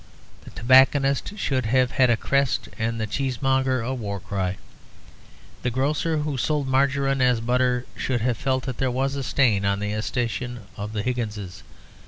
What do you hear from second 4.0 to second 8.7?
cry. The grocer who sold margarine as butter should have felt